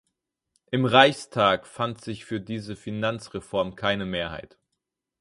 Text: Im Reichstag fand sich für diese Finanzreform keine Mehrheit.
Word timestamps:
Im 0.71 0.85
Reichstag 0.87 1.67
fand 1.67 2.01
sich 2.01 2.25
für 2.25 2.41
diese 2.41 2.75
Finanzreform 2.75 3.75
keine 3.75 4.07
Mehrheit. 4.07 4.57